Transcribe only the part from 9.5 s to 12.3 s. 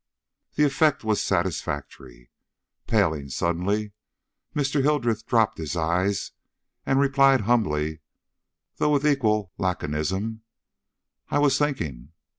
laconism, "I was thinking."